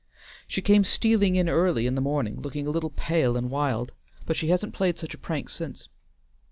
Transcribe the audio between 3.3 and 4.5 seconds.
and wild, but she